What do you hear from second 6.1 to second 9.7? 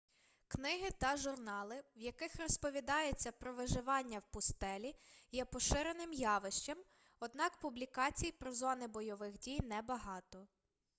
явищем однак публікацій про зони бойових дій